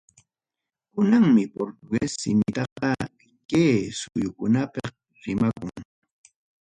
[0.91, 2.91] Kunanmi portugués simitaqa,
[3.49, 4.91] kay suyukunapim
[5.23, 5.75] rimakun.